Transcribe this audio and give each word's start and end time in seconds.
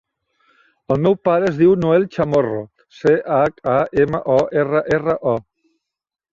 El 0.95 1.01
meu 1.07 1.15
pare 1.29 1.47
es 1.49 1.59
diu 1.59 1.75
Noel 1.83 2.07
Chamorro: 2.17 2.63
ce, 3.03 3.15
hac, 3.37 3.63
a, 3.77 3.79
ema, 4.07 4.25
o, 4.39 4.41
erra, 4.65 4.85
erra, 4.99 5.19
o. 5.37 5.39